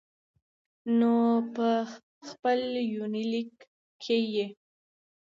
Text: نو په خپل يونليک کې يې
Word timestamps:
نو 0.99 1.15
په 1.55 1.67
خپل 2.29 2.59
يونليک 2.93 3.53
کې 4.03 4.17
يې 4.35 4.47